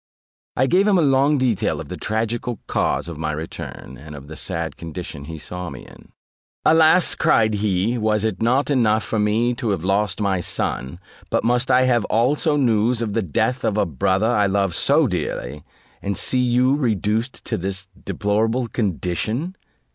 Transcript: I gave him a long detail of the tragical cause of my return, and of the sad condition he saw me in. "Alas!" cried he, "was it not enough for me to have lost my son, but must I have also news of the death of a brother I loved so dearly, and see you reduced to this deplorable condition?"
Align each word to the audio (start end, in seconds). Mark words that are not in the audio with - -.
I 0.57 0.65
gave 0.65 0.87
him 0.87 0.97
a 0.97 1.01
long 1.03 1.37
detail 1.37 1.79
of 1.79 1.87
the 1.89 1.95
tragical 1.95 2.59
cause 2.65 3.07
of 3.07 3.19
my 3.19 3.31
return, 3.33 3.99
and 4.01 4.15
of 4.15 4.27
the 4.29 4.35
sad 4.35 4.75
condition 4.75 5.25
he 5.25 5.37
saw 5.37 5.69
me 5.69 5.85
in. 5.85 6.11
"Alas!" 6.65 7.13
cried 7.13 7.53
he, 7.53 7.99
"was 7.99 8.23
it 8.23 8.41
not 8.41 8.71
enough 8.71 9.03
for 9.03 9.19
me 9.19 9.53
to 9.53 9.69
have 9.69 9.83
lost 9.83 10.19
my 10.19 10.39
son, 10.41 10.99
but 11.29 11.43
must 11.43 11.69
I 11.69 11.83
have 11.83 12.03
also 12.05 12.57
news 12.57 13.03
of 13.03 13.13
the 13.13 13.21
death 13.21 13.63
of 13.63 13.77
a 13.77 13.85
brother 13.85 14.25
I 14.25 14.47
loved 14.47 14.73
so 14.73 15.05
dearly, 15.05 15.63
and 16.01 16.17
see 16.17 16.39
you 16.41 16.75
reduced 16.75 17.45
to 17.45 17.55
this 17.55 17.87
deplorable 18.03 18.69
condition?" 18.69 19.55